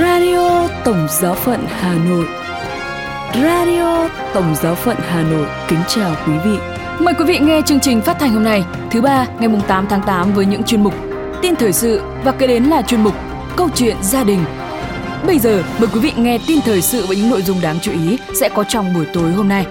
[0.00, 2.24] Radio Tổng Giáo phận Hà Nội
[3.34, 6.58] Radio Tổng Giáo phận Hà Nội kính chào quý vị.
[7.00, 10.02] Mời quý vị nghe chương trình phát thanh hôm nay, thứ ba ngày 8 tháng
[10.06, 10.94] 8 với những chuyên mục
[11.42, 13.14] tin thời sự và kế đến là chuyên mục
[13.56, 14.44] câu chuyện gia đình.
[15.26, 17.92] Bây giờ mời quý vị nghe tin thời sự với những nội dung đáng chú
[17.92, 19.66] ý sẽ có trong buổi tối hôm nay.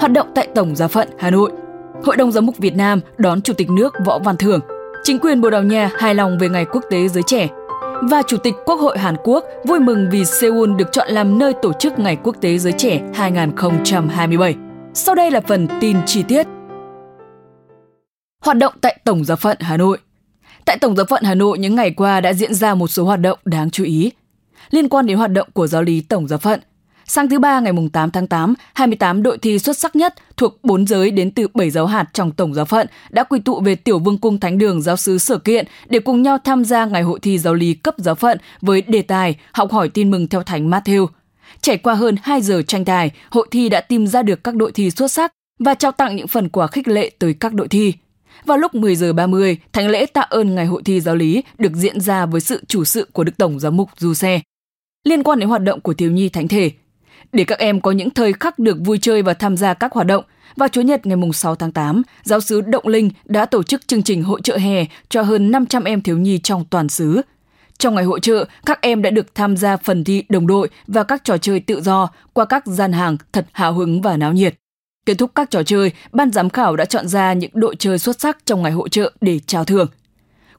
[0.00, 1.52] Hoạt động tại Tổng Giáo phận Hà Nội
[2.04, 4.60] Hội đồng Giám mục Việt Nam đón Chủ tịch nước Võ Văn Thưởng.
[5.06, 7.48] Chính quyền Bồ Đào Nha hài lòng về Ngày Quốc tế Giới Trẻ.
[8.02, 11.52] Và Chủ tịch Quốc hội Hàn Quốc vui mừng vì Seoul được chọn làm nơi
[11.62, 14.54] tổ chức Ngày Quốc tế Giới Trẻ 2027.
[14.94, 16.46] Sau đây là phần tin chi tiết.
[18.44, 19.98] Hoạt động tại Tổng giáo phận Hà Nội
[20.64, 23.20] Tại Tổng giáo phận Hà Nội những ngày qua đã diễn ra một số hoạt
[23.20, 24.12] động đáng chú ý.
[24.70, 26.60] Liên quan đến hoạt động của giáo lý Tổng giáo phận,
[27.08, 30.86] Sang thứ ba ngày 8 tháng 8, 28 đội thi xuất sắc nhất thuộc 4
[30.86, 33.98] giới đến từ 7 giáo hạt trong tổng giáo phận đã quy tụ về Tiểu
[33.98, 37.20] Vương cung Thánh đường giáo sứ Sở Kiện để cùng nhau tham gia ngày hội
[37.20, 40.70] thi giáo lý cấp giáo phận với đề tài học hỏi tin mừng theo Thánh
[40.70, 41.06] Matthew.
[41.60, 44.72] Trải qua hơn 2 giờ tranh tài, hội thi đã tìm ra được các đội
[44.72, 47.92] thi xuất sắc và trao tặng những phần quà khích lệ tới các đội thi.
[48.44, 51.72] Vào lúc 10 giờ 30, thánh lễ tạ ơn ngày hội thi giáo lý được
[51.74, 54.40] diễn ra với sự chủ sự của Đức Tổng giám mục Du Xe.
[55.04, 56.70] Liên quan đến hoạt động của thiếu nhi thánh thể,
[57.36, 60.06] để các em có những thời khắc được vui chơi và tham gia các hoạt
[60.06, 60.24] động,
[60.56, 64.02] vào Chủ nhật ngày 6 tháng 8, giáo sứ Động Linh đã tổ chức chương
[64.02, 67.22] trình hội trợ hè cho hơn 500 em thiếu nhi trong toàn xứ.
[67.78, 71.02] Trong ngày hội trợ, các em đã được tham gia phần thi đồng đội và
[71.02, 74.54] các trò chơi tự do qua các gian hàng thật hào hứng và náo nhiệt.
[75.06, 78.20] Kết thúc các trò chơi, ban giám khảo đã chọn ra những đội chơi xuất
[78.20, 79.88] sắc trong ngày hội trợ để trao thưởng.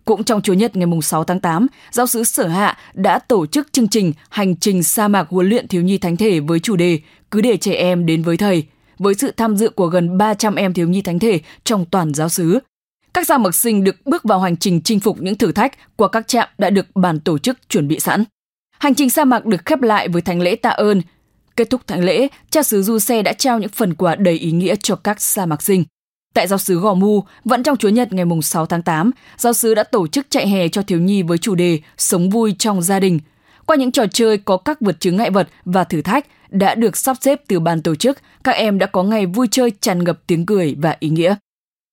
[0.07, 3.73] Cũng trong Chủ nhật ngày 6 tháng 8, giáo sứ Sở Hạ đã tổ chức
[3.73, 6.99] chương trình Hành trình sa mạc huấn luyện thiếu nhi thánh thể với chủ đề
[7.31, 8.63] Cứ để trẻ em đến với thầy,
[8.99, 12.29] với sự tham dự của gần 300 em thiếu nhi thánh thể trong toàn giáo
[12.29, 12.59] sứ.
[13.13, 16.07] Các gia mực sinh được bước vào hành trình chinh phục những thử thách qua
[16.07, 18.23] các trạm đã được bàn tổ chức chuẩn bị sẵn.
[18.79, 21.01] Hành trình sa mạc được khép lại với thánh lễ tạ ơn.
[21.55, 24.51] Kết thúc thánh lễ, cha xứ Du Xe đã trao những phần quà đầy ý
[24.51, 25.83] nghĩa cho các sa mạc sinh.
[26.37, 29.75] Tại giáo sứ Gò Mu, vẫn trong Chúa Nhật ngày 6 tháng 8, giáo sứ
[29.75, 32.99] đã tổ chức chạy hè cho thiếu nhi với chủ đề Sống vui trong gia
[32.99, 33.19] đình.
[33.65, 36.97] Qua những trò chơi có các vượt chứng ngại vật và thử thách đã được
[36.97, 40.19] sắp xếp từ ban tổ chức, các em đã có ngày vui chơi tràn ngập
[40.27, 41.35] tiếng cười và ý nghĩa.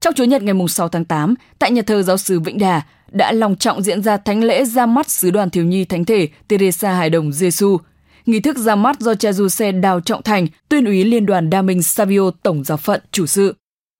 [0.00, 3.32] Trong Chúa Nhật ngày 6 tháng 8, tại nhà thờ giáo sứ Vĩnh Đà đã
[3.32, 6.94] long trọng diễn ra thánh lễ ra mắt sứ đoàn thiếu nhi thánh thể Teresa
[6.94, 7.78] Hải Đồng Giêsu.
[8.26, 11.50] Nghi thức ra mắt do cha du xe Đào Trọng Thành, tuyên úy liên đoàn
[11.50, 13.54] Đa Minh Savio Tổng giáo phận chủ sự.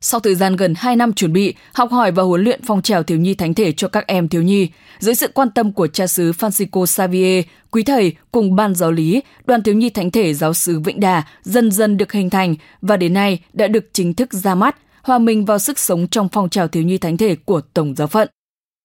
[0.06, 3.02] Sau thời gian gần 2 năm chuẩn bị, học hỏi và huấn luyện phong trào
[3.02, 6.06] thiếu nhi thánh thể cho các em thiếu nhi, dưới sự quan tâm của cha
[6.06, 10.54] xứ Francisco Xavier, quý thầy cùng ban giáo lý, đoàn thiếu nhi thánh thể giáo
[10.54, 14.32] sứ Vĩnh Đà dần dần được hình thành và đến nay đã được chính thức
[14.32, 17.60] ra mắt, hòa mình vào sức sống trong phong trào thiếu nhi thánh thể của
[17.60, 18.28] Tổng giáo phận.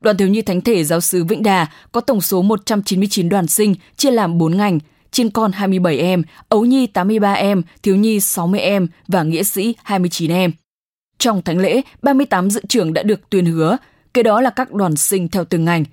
[0.03, 3.75] Đoàn thiếu nhi thánh thể giáo sứ Vĩnh Đà có tổng số 199 đoàn sinh
[3.97, 4.79] chia làm 4 ngành,
[5.11, 9.75] chiên con 27 em, ấu nhi 83 em, thiếu nhi 60 em và nghĩa sĩ
[9.83, 10.51] 29 em.
[11.19, 13.77] Trong thánh lễ, 38 dự trưởng đã được tuyên hứa,
[14.13, 15.85] kế đó là các đoàn sinh theo từng ngành.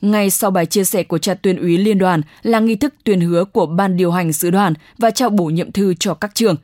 [0.00, 3.20] Ngay sau bài chia sẻ của cha tuyên úy liên đoàn là nghi thức tuyên
[3.20, 6.56] hứa của ban điều hành sứ đoàn và trao bổ nhiệm thư cho các trường.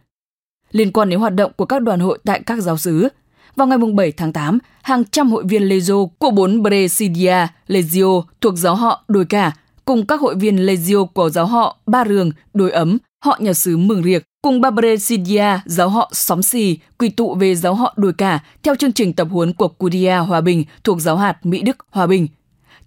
[0.73, 3.09] Liên quan đến hoạt động của các đoàn hội tại các giáo sứ,
[3.57, 8.55] vào ngày 7 tháng 8, hàng trăm hội viên Legio của bốn Presidia Legio thuộc
[8.57, 9.53] giáo họ Đồi Cả
[9.85, 13.77] cùng các hội viên Legio của giáo họ Ba Rường, Đồi Ấm, họ nhà sứ
[13.77, 18.41] Mường Riệc cùng Babresidia, giáo họ Xóm Xì, quy tụ về giáo họ Đồi Cả
[18.63, 22.07] theo chương trình tập huấn của Curia Hòa Bình thuộc giáo hạt Mỹ Đức Hòa
[22.07, 22.29] Bình.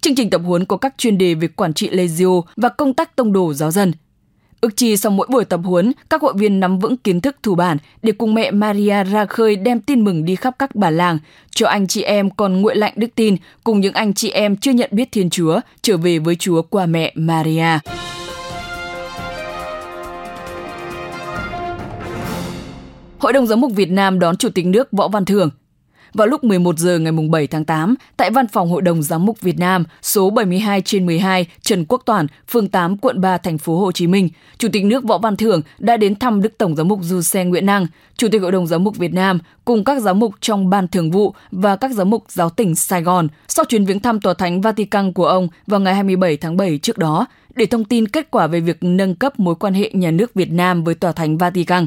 [0.00, 3.16] Chương trình tập huấn có các chuyên đề về quản trị Legio và công tác
[3.16, 3.92] tông đồ giáo dân.
[4.60, 7.54] Ước chi sau mỗi buổi tập huấn, các hội viên nắm vững kiến thức thủ
[7.54, 11.18] bản để cùng mẹ Maria ra khơi đem tin mừng đi khắp các bản làng,
[11.50, 14.72] cho anh chị em còn nguội lạnh đức tin cùng những anh chị em chưa
[14.72, 17.78] nhận biết Thiên Chúa trở về với Chúa qua mẹ Maria.
[23.24, 25.50] Hội đồng Giám mục Việt Nam đón Chủ tịch nước Võ Văn Thưởng.
[26.14, 29.40] Vào lúc 11 giờ ngày 7 tháng 8, tại văn phòng Hội đồng Giám mục
[29.40, 33.78] Việt Nam, số 72 trên 12, Trần Quốc Toản, phường 8, quận 3, thành phố
[33.78, 34.28] Hồ Chí Minh,
[34.58, 37.44] Chủ tịch nước Võ Văn Thưởng đã đến thăm Đức Tổng giám mục Du Xe
[37.44, 40.70] Nguyễn Năng, Chủ tịch Hội đồng Giám mục Việt Nam cùng các giám mục trong
[40.70, 44.20] ban thường vụ và các giám mục giáo tỉnh Sài Gòn sau chuyến viếng thăm
[44.20, 48.08] tòa thánh Vatican của ông vào ngày 27 tháng 7 trước đó để thông tin
[48.08, 51.12] kết quả về việc nâng cấp mối quan hệ nhà nước Việt Nam với tòa
[51.12, 51.86] thánh Vatican.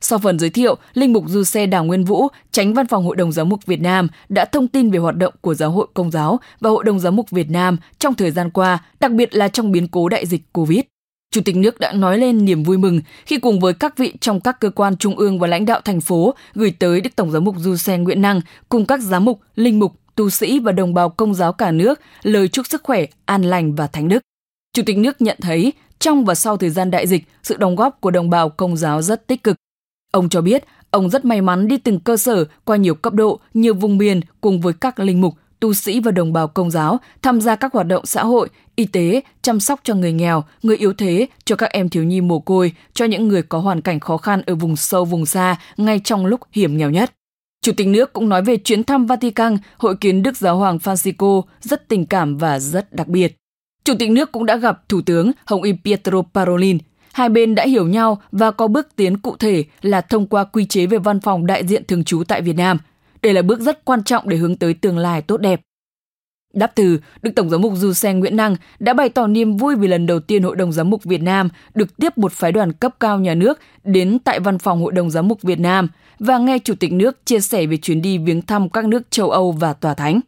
[0.00, 3.16] Sau phần giới thiệu, Linh mục Du Xe Đào Nguyên Vũ, tránh văn phòng Hội
[3.16, 6.10] đồng Giáo mục Việt Nam đã thông tin về hoạt động của Giáo hội Công
[6.10, 9.48] giáo và Hội đồng Giáo mục Việt Nam trong thời gian qua, đặc biệt là
[9.48, 10.80] trong biến cố đại dịch Covid.
[11.34, 14.40] Chủ tịch nước đã nói lên niềm vui mừng khi cùng với các vị trong
[14.40, 17.44] các cơ quan trung ương và lãnh đạo thành phố gửi tới Đức Tổng giám
[17.44, 20.94] mục Du Xe Nguyễn Năng cùng các giám mục, linh mục, tu sĩ và đồng
[20.94, 24.22] bào công giáo cả nước lời chúc sức khỏe, an lành và thánh đức.
[24.72, 28.00] Chủ tịch nước nhận thấy trong và sau thời gian đại dịch, sự đóng góp
[28.00, 29.56] của đồng bào công giáo rất tích cực.
[30.12, 33.40] Ông cho biết, ông rất may mắn đi từng cơ sở qua nhiều cấp độ,
[33.54, 37.00] nhiều vùng miền cùng với các linh mục, tu sĩ và đồng bào công giáo
[37.22, 40.76] tham gia các hoạt động xã hội, y tế, chăm sóc cho người nghèo, người
[40.76, 44.00] yếu thế, cho các em thiếu nhi mồ côi, cho những người có hoàn cảnh
[44.00, 47.12] khó khăn ở vùng sâu vùng xa ngay trong lúc hiểm nghèo nhất.
[47.62, 51.42] Chủ tịch nước cũng nói về chuyến thăm Vatican, hội kiến Đức Giáo hoàng Francisco
[51.60, 53.36] rất tình cảm và rất đặc biệt.
[53.84, 56.78] Chủ tịch nước cũng đã gặp Thủ tướng Hồng Y Pietro Parolin.
[57.18, 60.64] Hai bên đã hiểu nhau và có bước tiến cụ thể là thông qua quy
[60.64, 62.78] chế về văn phòng đại diện thường trú tại Việt Nam.
[63.22, 65.60] Đây là bước rất quan trọng để hướng tới tương lai tốt đẹp.
[66.54, 69.76] Đáp từ, Đức Tổng giám mục Du Sen Nguyễn Năng đã bày tỏ niềm vui
[69.76, 72.72] vì lần đầu tiên Hội đồng Giám mục Việt Nam được tiếp một phái đoàn
[72.72, 75.88] cấp cao nhà nước đến tại văn phòng Hội đồng Giám mục Việt Nam
[76.18, 79.30] và nghe Chủ tịch nước chia sẻ về chuyến đi viếng thăm các nước châu
[79.30, 80.20] Âu và Tòa Thánh.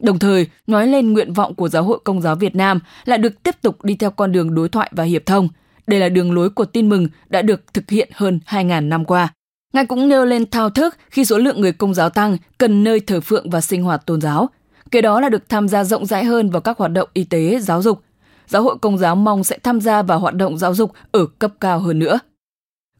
[0.00, 3.42] Đồng thời, nói lên nguyện vọng của Giáo hội Công giáo Việt Nam là được
[3.42, 5.48] tiếp tục đi theo con đường đối thoại và hiệp thông.
[5.86, 9.28] Đây là đường lối của tin mừng đã được thực hiện hơn 2.000 năm qua.
[9.72, 13.00] Ngài cũng nêu lên thao thức khi số lượng người công giáo tăng, cần nơi
[13.00, 14.48] thờ phượng và sinh hoạt tôn giáo.
[14.90, 17.58] Kế đó là được tham gia rộng rãi hơn vào các hoạt động y tế,
[17.60, 18.02] giáo dục.
[18.46, 21.52] Giáo hội Công giáo mong sẽ tham gia vào hoạt động giáo dục ở cấp
[21.60, 22.18] cao hơn nữa.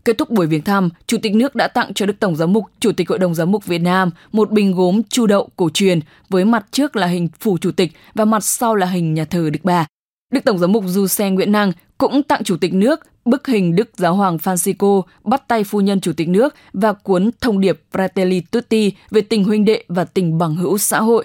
[0.04, 2.64] Kết thúc buổi viếng thăm, Chủ tịch nước đã tặng cho Đức Tổng giám mục,
[2.80, 6.00] Chủ tịch Hội đồng giám mục Việt Nam một bình gốm chu đậu cổ truyền
[6.28, 9.50] với mặt trước là hình phủ chủ tịch và mặt sau là hình nhà thờ
[9.52, 9.86] Đức Bà.
[10.32, 13.76] Đức Tổng giám mục Du Xe Nguyễn Năng cũng tặng Chủ tịch nước bức hình
[13.76, 17.80] Đức Giáo hoàng Francisco bắt tay phu nhân Chủ tịch nước và cuốn thông điệp
[17.92, 21.24] Fratelli Tutti về tình huynh đệ và tình bằng hữu xã hội.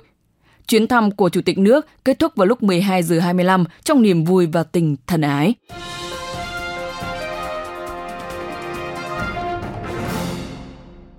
[0.67, 4.23] Chuyến thăm của Chủ tịch nước kết thúc vào lúc 12 giờ 25 trong niềm
[4.23, 5.53] vui và tình thân ái.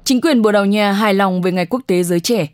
[0.05, 2.47] Chính quyền Bồ Đào Nha hài lòng về Ngày Quốc tế Giới Trẻ.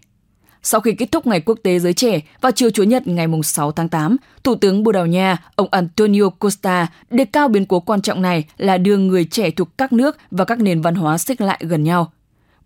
[0.67, 3.73] Sau khi kết thúc Ngày Quốc tế Giới Trẻ vào chiều Chủ nhật ngày 6
[3.73, 8.03] tháng 8, Thủ tướng Bồ Đào Nha, ông Antonio Costa, đề cao biến cố quan
[8.03, 11.41] trọng này là đưa người trẻ thuộc các nước và các nền văn hóa xích
[11.41, 12.13] lại gần nhau.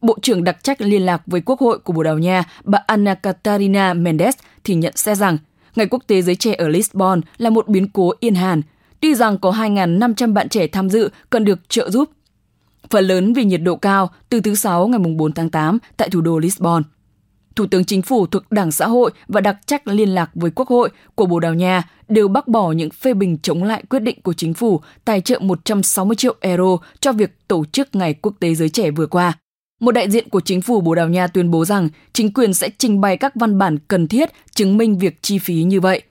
[0.00, 3.14] Bộ trưởng đặc trách liên lạc với Quốc hội của Bồ Đào Nha, bà Anna
[3.14, 4.34] Catarina Mendes
[4.64, 5.38] thì nhận xét rằng
[5.76, 8.62] Ngày Quốc tế Giới Trẻ ở Lisbon là một biến cố yên hàn.
[9.00, 12.10] Tuy rằng có 2.500 bạn trẻ tham dự cần được trợ giúp
[12.90, 16.20] phần lớn vì nhiệt độ cao từ thứ Sáu ngày 4 tháng 8 tại thủ
[16.20, 16.82] đô Lisbon.
[17.58, 20.68] Thủ tướng Chính phủ thuộc Đảng Xã hội và đặc trách liên lạc với Quốc
[20.68, 24.20] hội của Bồ Đào Nha đều bác bỏ những phê bình chống lại quyết định
[24.22, 28.54] của chính phủ tài trợ 160 triệu euro cho việc tổ chức Ngày Quốc tế
[28.54, 29.32] Giới Trẻ vừa qua.
[29.80, 32.68] Một đại diện của chính phủ Bồ Đào Nha tuyên bố rằng chính quyền sẽ
[32.78, 36.02] trình bày các văn bản cần thiết chứng minh việc chi phí như vậy.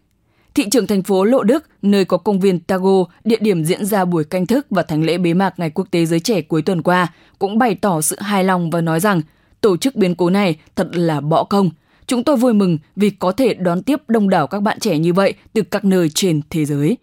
[0.54, 4.06] Thị trưởng thành phố Lộ Đức, nơi có công viên Tago, địa điểm diễn ra
[4.06, 6.82] buổi canh thức và thánh lễ bế mạc Ngày Quốc tế Giới Trẻ cuối tuần
[6.82, 7.08] qua,
[7.40, 9.22] cũng bày tỏ sự hài lòng và nói rằng
[9.62, 11.70] tổ chức biến cố này thật là bỏ công.
[12.08, 15.14] Chúng tôi vui mừng vì có thể đón tiếp đông đảo các bạn trẻ như
[15.14, 16.98] vậy từ các nơi trên thế giới.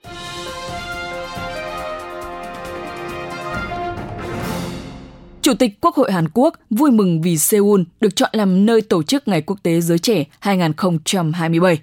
[5.42, 9.02] Chủ tịch Quốc hội Hàn Quốc vui mừng vì Seoul được chọn làm nơi tổ
[9.02, 11.78] chức Ngày Quốc tế Giới Trẻ 2027.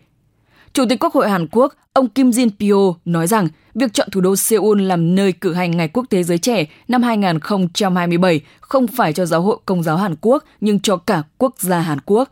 [0.73, 4.21] Chủ tịch Quốc hội Hàn Quốc, ông Kim Jin Pyo nói rằng, việc chọn thủ
[4.21, 9.13] đô Seoul làm nơi cử hành Ngày Quốc tế Giới Trẻ năm 2027 không phải
[9.13, 12.29] cho Giáo hội Công giáo Hàn Quốc, nhưng cho cả quốc gia Hàn Quốc.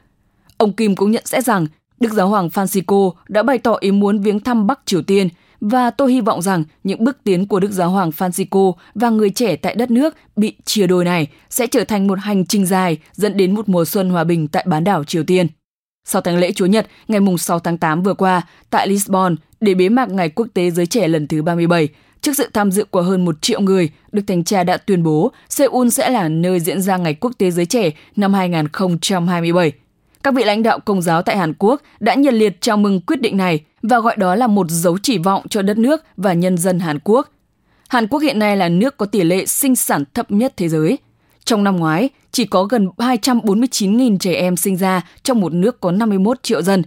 [0.57, 1.67] Ông Kim cũng nhận xét rằng,
[1.99, 5.29] Đức Giáo hoàng Francisco đã bày tỏ ý muốn viếng thăm Bắc Triều Tiên,
[5.61, 9.29] và tôi hy vọng rằng những bước tiến của Đức Giáo hoàng Francisco và người
[9.29, 12.97] trẻ tại đất nước bị chia đôi này sẽ trở thành một hành trình dài
[13.13, 15.47] dẫn đến một mùa xuân hòa bình tại bán đảo Triều Tiên.
[16.05, 19.89] Sau tháng lễ Chúa Nhật ngày 6 tháng 8 vừa qua tại Lisbon để bế
[19.89, 21.87] mạc Ngày Quốc tế Giới Trẻ lần thứ 37,
[22.21, 25.31] trước sự tham dự của hơn một triệu người, Đức Thánh Cha đã tuyên bố
[25.49, 29.71] Seoul sẽ là nơi diễn ra Ngày Quốc tế Giới Trẻ năm 2027.
[30.23, 33.21] Các vị lãnh đạo công giáo tại Hàn Quốc đã nhiệt liệt chào mừng quyết
[33.21, 36.57] định này và gọi đó là một dấu chỉ vọng cho đất nước và nhân
[36.57, 37.29] dân Hàn Quốc.
[37.89, 40.97] Hàn Quốc hiện nay là nước có tỷ lệ sinh sản thấp nhất thế giới–
[41.45, 45.91] trong năm ngoái, chỉ có gần 249.000 trẻ em sinh ra trong một nước có
[45.91, 46.83] 51 triệu dân.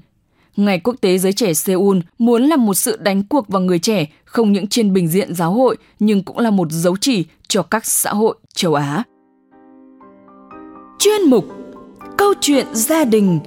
[0.57, 4.07] Ngày Quốc tế Giới Trẻ Seoul muốn là một sự đánh cuộc vào người trẻ
[4.25, 7.87] không những trên bình diện giáo hội nhưng cũng là một dấu chỉ cho các
[7.87, 9.03] xã hội châu Á.
[10.99, 11.45] Chuyên mục
[12.19, 13.39] Câu chuyện gia đình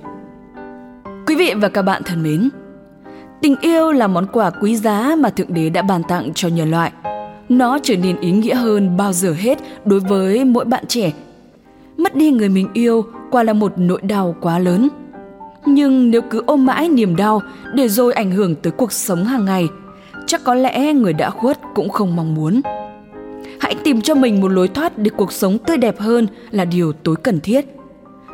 [1.28, 2.50] Quý vị và các bạn thân mến,
[3.42, 6.72] tình yêu là món quà quý giá mà Thượng Đế đã ban tặng cho nhân
[6.72, 6.92] loại–
[7.50, 11.12] nó trở nên ý nghĩa hơn bao giờ hết đối với mỗi bạn trẻ.
[11.98, 14.90] Mất đi người mình yêu quả là một nỗi đau quá lớn.
[15.66, 17.42] Nhưng nếu cứ ôm mãi niềm đau
[17.74, 19.68] để rồi ảnh hưởng tới cuộc sống hàng ngày,
[20.28, 22.62] chắc có lẽ người đã khuất cũng không mong muốn.
[23.60, 26.94] Hãy tìm cho mình một lối thoát để cuộc sống tươi đẹp hơn là điều
[26.94, 27.66] tối cần thiết.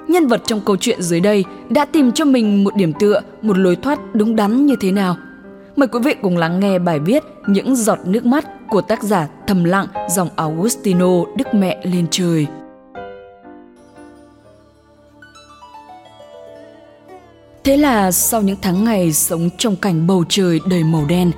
[0.07, 3.57] nhân vật trong câu chuyện dưới đây đã tìm cho mình một điểm tựa, một
[3.57, 5.17] lối thoát đúng đắn như thế nào.
[5.75, 9.27] Mời quý vị cùng lắng nghe bài viết Những giọt nước mắt của tác giả
[9.47, 12.47] thầm lặng dòng Augustino Đức Mẹ lên trời.
[17.63, 21.31] Thế là sau những tháng ngày sống trong cảnh bầu trời đầy màu đen,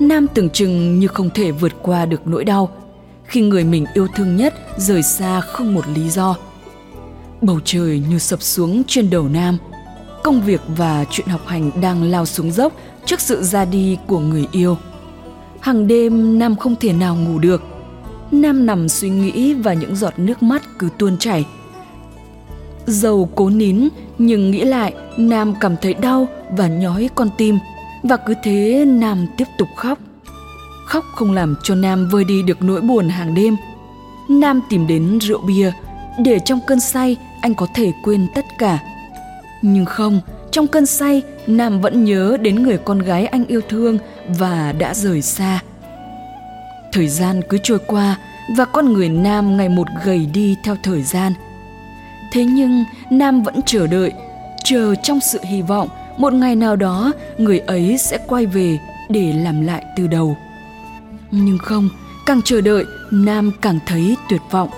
[0.00, 2.70] Nam tưởng chừng như không thể vượt qua được nỗi đau
[3.24, 6.36] khi người mình yêu thương nhất rời xa không một lý do.
[7.40, 9.58] Bầu trời như sập xuống trên đầu Nam.
[10.22, 12.72] Công việc và chuyện học hành đang lao xuống dốc
[13.04, 14.76] trước sự ra đi của người yêu.
[15.60, 17.62] Hàng đêm Nam không thể nào ngủ được.
[18.30, 21.44] Nam nằm suy nghĩ và những giọt nước mắt cứ tuôn chảy.
[22.86, 23.88] Dầu cố nín
[24.18, 27.58] nhưng nghĩ lại Nam cảm thấy đau và nhói con tim
[28.02, 29.98] và cứ thế Nam tiếp tục khóc.
[30.86, 33.56] Khóc không làm cho Nam vơi đi được nỗi buồn hàng đêm.
[34.28, 35.72] Nam tìm đến rượu bia
[36.18, 38.78] để trong cơn say anh có thể quên tất cả.
[39.62, 40.20] Nhưng không,
[40.50, 44.94] trong cơn say, Nam vẫn nhớ đến người con gái anh yêu thương và đã
[44.94, 45.60] rời xa.
[46.92, 48.18] Thời gian cứ trôi qua
[48.56, 51.32] và con người Nam ngày một gầy đi theo thời gian.
[52.32, 54.12] Thế nhưng Nam vẫn chờ đợi,
[54.64, 55.88] chờ trong sự hy vọng
[56.18, 58.78] một ngày nào đó người ấy sẽ quay về
[59.08, 60.36] để làm lại từ đầu.
[61.30, 61.88] Nhưng không,
[62.26, 64.70] càng chờ đợi, Nam càng thấy tuyệt vọng.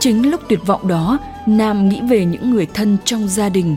[0.00, 3.76] Chính lúc tuyệt vọng đó, Nam nghĩ về những người thân trong gia đình.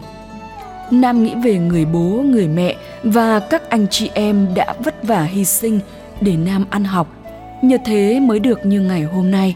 [0.92, 5.24] Nam nghĩ về người bố, người mẹ và các anh chị em đã vất vả
[5.24, 5.80] hy sinh
[6.22, 7.08] để Nam ăn học,
[7.62, 9.56] nhờ thế mới được như ngày hôm nay.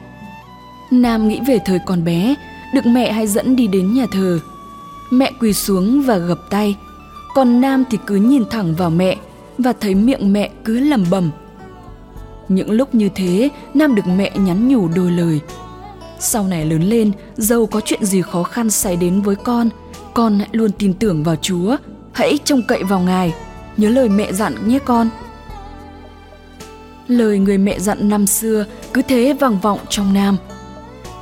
[0.91, 2.35] Nam nghĩ về thời còn bé,
[2.73, 4.39] được mẹ hay dẫn đi đến nhà thờ.
[5.11, 6.75] Mẹ quỳ xuống và gập tay,
[7.35, 9.17] còn Nam thì cứ nhìn thẳng vào mẹ
[9.57, 11.31] và thấy miệng mẹ cứ lẩm bẩm.
[12.49, 15.39] Những lúc như thế, Nam được mẹ nhắn nhủ đôi lời–
[16.19, 19.69] sau này lớn lên, dâu có chuyện gì khó khăn xảy đến với con,
[20.15, 21.77] con hãy luôn tin tưởng vào Chúa,
[22.13, 23.33] hãy trông cậy vào Ngài,
[23.77, 25.09] nhớ lời mẹ dặn nhé con.
[27.07, 30.37] Lời người mẹ dặn năm xưa cứ thế vang vọng trong Nam.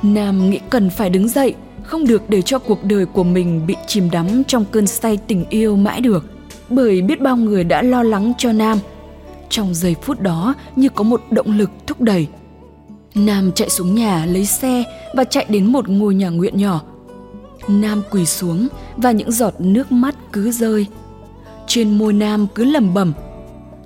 [0.02, 3.76] Nam nghĩ cần phải đứng dậy, không được để cho cuộc đời của mình bị
[3.86, 6.24] chìm đắm trong cơn say tình yêu mãi được,
[6.68, 8.78] bởi biết bao người đã lo lắng cho Nam.
[9.48, 12.26] Trong giây phút đó như có một động lực thúc đẩy–
[13.14, 14.84] Nam chạy xuống nhà lấy xe
[15.14, 16.80] và chạy đến một ngôi nhà nguyện nhỏ.
[17.68, 20.86] Nam quỳ xuống và những giọt nước mắt cứ rơi.
[21.66, 23.12] Trên môi Nam cứ lẩm bẩm: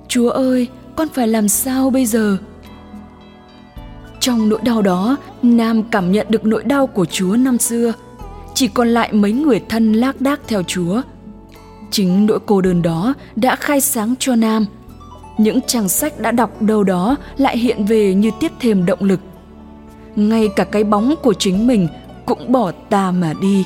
[0.07, 2.37] "Chúa ơi, con phải làm sao bây giờ?"
[4.19, 7.93] Trong nỗi đau đó, Nam cảm nhận được nỗi đau của Chúa năm xưa.
[8.53, 11.01] Chỉ còn lại mấy người thân lác đác theo Chúa.
[11.91, 14.65] Chính nỗi cô đơn đó đã khai sáng cho Nam–
[15.39, 19.19] những trang sách đã đọc đâu đó lại hiện về như tiếp thêm động lực.
[20.15, 21.87] Ngay cả cái bóng của chính mình
[22.29, 23.65] cũng bỏ ta mà đi.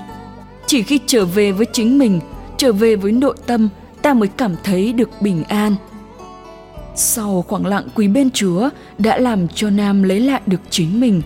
[0.67, 2.19] Chỉ khi trở về với chính mình,
[2.57, 3.69] trở về với nội tâm,
[4.01, 5.75] ta mới cảm thấy được bình an.
[6.95, 11.21] Sau khoảng lặng quý bên Chúa đã làm cho Nam lấy lại được chính mình.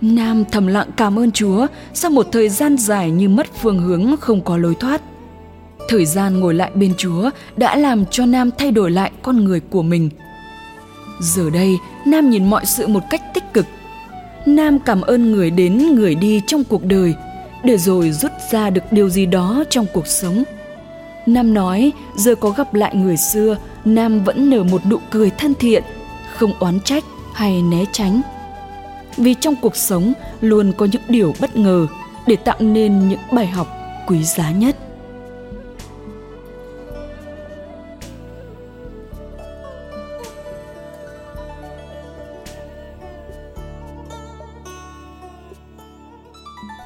[0.00, 4.16] Nam thầm lặng cảm ơn Chúa sau một thời gian dài như mất phương hướng
[4.20, 5.02] không có lối thoát.
[5.88, 9.60] Thời gian ngồi lại bên Chúa đã làm cho Nam thay đổi lại con người
[9.60, 10.10] của mình.
[11.20, 13.66] Giờ đây, Nam nhìn mọi sự một cách tích cực.
[14.46, 17.14] Nam cảm ơn người đến người đi trong cuộc đời,
[17.62, 20.44] để rồi rút ra được điều gì đó trong cuộc sống.
[21.26, 25.54] Nam nói, giờ có gặp lại người xưa, Nam vẫn nở một nụ cười thân
[25.54, 25.82] thiện,
[26.34, 28.22] không oán trách hay né tránh.
[29.16, 31.86] Vì trong cuộc sống luôn có những điều bất ngờ
[32.26, 33.66] để tạo nên những bài học
[34.06, 34.76] quý giá nhất.